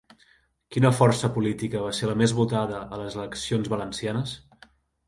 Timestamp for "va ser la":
1.85-2.17